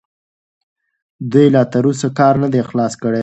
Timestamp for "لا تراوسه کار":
1.53-2.35